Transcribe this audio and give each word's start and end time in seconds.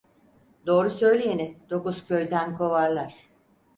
Doğru 0.65 0.89
söyleyeni 0.89 1.57
dokuz 1.69 2.05
köyden 2.07 2.55
kovarlar. 2.55 3.15